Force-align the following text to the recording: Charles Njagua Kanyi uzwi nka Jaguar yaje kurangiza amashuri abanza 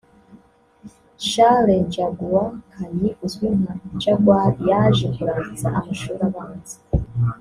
Charles 1.27 1.75
Njagua 1.85 2.45
Kanyi 2.73 3.09
uzwi 3.25 3.47
nka 3.59 3.73
Jaguar 4.01 4.51
yaje 4.69 5.05
kurangiza 5.15 5.67
amashuri 5.79 6.21
abanza 6.29 6.75